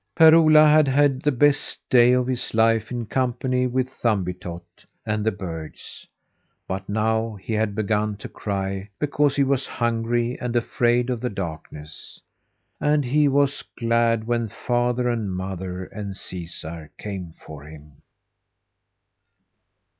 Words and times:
Per 0.15 0.33
Ola 0.33 0.65
had 0.65 0.87
had 0.87 1.21
the 1.21 1.31
best 1.31 1.77
day 1.87 2.11
of 2.11 2.25
his 2.25 2.55
life, 2.55 2.89
in 2.89 3.05
company 3.05 3.67
with 3.67 3.87
Thumbietot 3.87 4.65
and 5.05 5.23
the 5.23 5.31
birds; 5.31 6.07
but 6.67 6.89
now 6.89 7.35
he 7.35 7.53
had 7.53 7.75
begun 7.75 8.17
to 8.17 8.27
cry 8.27 8.89
because 8.97 9.35
he 9.35 9.43
was 9.43 9.67
hungry 9.67 10.39
and 10.39 10.55
afraid 10.55 11.11
of 11.11 11.21
the 11.21 11.29
darkness. 11.29 12.19
And 12.79 13.05
he 13.05 13.27
was 13.27 13.63
glad 13.77 14.25
when 14.25 14.49
father 14.49 15.07
and 15.07 15.31
mother 15.31 15.83
and 15.85 16.17
Caesar 16.17 16.89
came 16.97 17.31
for 17.33 17.65
him. 17.65 18.01